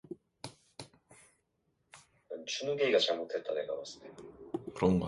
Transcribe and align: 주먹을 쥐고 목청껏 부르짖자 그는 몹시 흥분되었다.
주먹을 2.47 2.97
쥐고 2.99 3.17
목청껏 3.17 3.43
부르짖자 3.43 3.53
그는 3.53 3.67
몹시 3.77 3.99
흥분되었다. 3.99 4.99